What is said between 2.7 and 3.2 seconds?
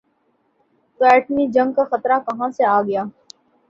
آ گیا؟